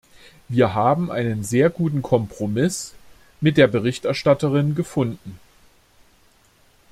Wir 0.49 0.73
haben 0.73 1.11
einen 1.11 1.43
sehr 1.43 1.69
guten 1.69 2.01
Kompromiss 2.01 2.95
mit 3.39 3.55
der 3.57 3.67
Berichterstatterin 3.67 4.73
gefunden. 4.73 5.39